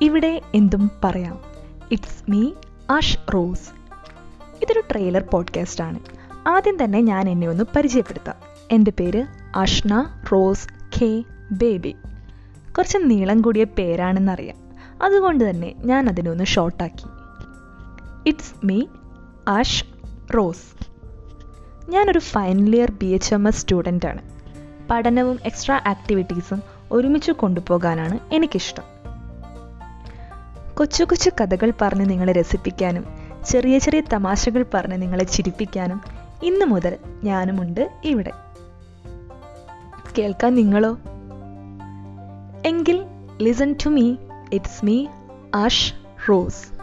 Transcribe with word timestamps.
ഇവിടെ 0.00 0.42
എന്തും 0.54 0.90
പറയാം. 1.04 1.40
ഇറ്റ്സ് 1.90 2.30
മീ 2.30 2.50
ആഷ് 2.90 3.18
റോസ് 3.34 3.70
ഇതൊരു 4.62 4.82
ട്രെയിലർ 4.90 5.22
പോഡ്കാസ്റ്റ് 5.22 5.84
ആണ്. 5.84 5.98
ആദ്യം 6.48 6.84
തന്നെ 6.84 7.00
ഞാൻ 7.00 7.28
എന്നെ 7.28 7.48
ഒന്ന് 7.48 7.64
പരിചയപ്പെടുത്താം. 7.76 8.34
എന്റെ 8.70 8.92
പേര് 9.00 9.24
അഷ്ന 9.56 10.20
റോസ് 10.32 10.68
ഖേ 10.72 11.24
ബേബി. 11.50 11.96
കുറച്ച് 12.78 12.98
നീളം 13.04 13.40
കൂടിയ 13.40 13.64
പേരാണെന്നറിയാം. 13.64 14.56
അതുകൊണ്ട് 15.02 15.50
തന്നെ 15.50 15.74
ഞാൻ 15.78 16.08
അതിനൊന്ന് 16.08 16.44
ഷോർട്ടാക്കി 16.44 17.04
ഇറ്റ്സ് 18.28 18.66
മീ 18.66 18.82
ആഷ് 19.48 19.84
റോസ് 20.36 20.86
ഞാനൊരു 21.90 22.18
final 22.18 22.76
year 22.76 22.90
B 22.90 23.06
H 23.06 23.34
M 23.34 23.48
S 23.48 23.60
സ്റ്റുഡന്റാണ് 23.60 24.22
പഠനവും 24.90 25.38
എക്സ്ട്രാ 25.44 25.80
ആക്ടിവിറ്റീസും 25.86 26.62
ഒരുമിച്ച് 26.92 27.32
കൊണ്ടുപോകാനാണ് 27.32 28.18
എനിക്കിഷ്ടം. 28.32 28.95
കൊച്ചു 30.76 31.04
കൊച്ചു 31.04 31.30
കഥകൾ 31.40 31.72
പറഞ്ഞ് 31.82 32.10
നിങ്ങളെ 32.10 32.32
രസിപ്പിക്കാനും 32.32 33.04
ചെറിയ 33.46 33.78
ചെറിയ 33.78 34.02
തമാശകൾ 34.12 34.64
പറഞ്ഞ് 34.74 35.02
നിങ്ങളെ 35.02 35.24
ചിരിപ്പിക്കാനും 35.24 36.00
ഇന്ന് 36.42 36.64
മുതൽ 36.64 36.96
ഞാനുമുണ്ട് 37.24 37.90
ഇവിടെ. 38.04 38.32
കേൾക്കാൻ 40.18 40.54
നിങ്ങളോ? 40.54 40.98
എങ്കിൽ 42.66 43.04
listen 43.42 43.74
to 43.84 43.88
me 43.88 44.16
it's 44.52 44.84
me 44.84 45.06
Ash 45.54 45.94
Rose 46.28 46.76